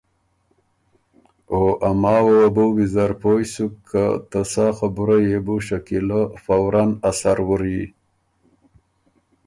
او 1.53 1.61
ا 1.89 1.91
ماوه 2.01 2.33
وه 2.39 2.47
بُو 2.55 2.65
ویزر 2.77 3.11
پویۡ 3.21 3.47
سُک 3.53 3.73
که 3.89 4.03
ته 4.29 4.41
سا 4.53 4.65
خبُره 4.77 5.17
يې 5.27 5.37
بو 5.45 5.55
شکیلۀ 5.67 6.21
فوراً 6.43 6.85
اثر 7.09 7.37
وُری۔ 7.47 7.79